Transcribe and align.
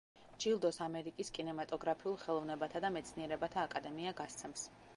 ჯილდოს 0.43 0.79
ამერიკის 0.85 1.29
კინემატოგრაფიულ 1.35 2.17
ხელოვნებათა 2.23 2.81
და 2.87 2.93
მეცნიერებათა 2.97 3.69
აკადემია 3.69 4.19
გასცემს. 4.23 4.65